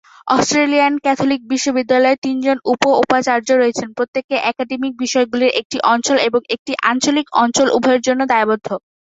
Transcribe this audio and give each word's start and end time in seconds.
Australian 0.27 0.93
Catholic 0.99 1.41
বিশ্ববিদ্যালয়ে, 1.51 2.21
তিনজন 2.23 2.57
উপ-উপাচার্য 2.71 3.47
রয়েছেন, 3.53 3.89
প্রত্যেকে 3.97 4.35
একাডেমিক 4.43 4.93
বিষয়গুলির 5.03 5.55
একটি 5.61 5.77
অঞ্চল 5.93 6.17
এবং 6.27 6.41
একটি 6.55 6.73
আঞ্চলিক 6.89 7.27
অঞ্চল 7.43 7.67
উভয়ের 7.77 8.01
জন্য 8.07 8.21
দায়বদ্ধ। 8.31 8.67